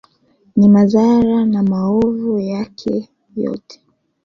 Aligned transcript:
Ni 0.55 0.69
madhara 0.69 1.45
na 1.45 1.63
maovu 1.63 2.39
yake 2.39 3.09
yote 3.35 3.81